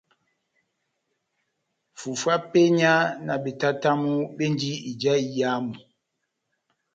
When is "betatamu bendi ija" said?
3.43-5.13